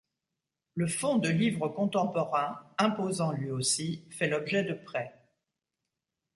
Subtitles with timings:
[0.73, 5.13] Le fonds de livres contemporains, imposant lui aussi, fait l'objet de prêts.